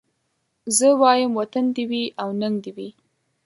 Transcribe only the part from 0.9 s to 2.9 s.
وايم وطن دي وي او ننګ دي وي